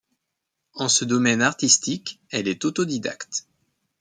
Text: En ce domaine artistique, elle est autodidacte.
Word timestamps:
En 0.73 0.89
ce 0.89 1.05
domaine 1.05 1.43
artistique, 1.43 2.19
elle 2.31 2.47
est 2.47 2.65
autodidacte. 2.65 3.45